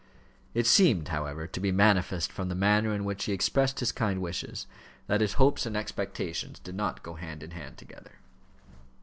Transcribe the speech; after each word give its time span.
It 0.55 0.65
seemed, 0.65 1.09
however, 1.09 1.45
to 1.45 1.59
be 1.59 1.71
manifest 1.71 2.31
from 2.31 2.49
the 2.49 2.55
manner 2.55 2.91
in 2.91 3.03
which 3.05 3.25
he 3.25 3.33
expressed 3.33 3.81
his 3.81 3.91
kind 3.91 4.19
wishes, 4.19 4.65
that 5.05 5.21
his 5.21 5.33
hopes 5.33 5.67
and 5.67 5.77
expectations 5.77 6.57
did 6.57 6.73
not 6.73 7.03
go 7.03 7.13
hand 7.13 7.43
in 7.43 7.51
hand 7.51 7.77
together. 7.77 8.13